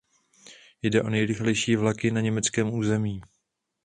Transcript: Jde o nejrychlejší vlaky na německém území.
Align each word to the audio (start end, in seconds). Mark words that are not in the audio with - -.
Jde 0.81 1.01
o 1.03 1.09
nejrychlejší 1.09 1.75
vlaky 1.75 2.11
na 2.11 2.21
německém 2.21 2.73
území. 2.73 3.21